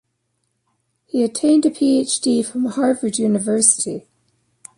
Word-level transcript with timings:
He 1.05 1.23
attained 1.23 1.63
a 1.67 1.69
Ph.D 1.69 2.41
from 2.41 2.65
Harvard 2.65 3.19
University. 3.19 4.07